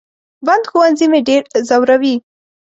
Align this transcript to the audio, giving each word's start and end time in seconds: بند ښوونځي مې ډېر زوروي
بند 0.45 0.63
ښوونځي 0.69 1.07
مې 1.11 1.19
ډېر 1.27 1.43
زوروي 1.67 2.15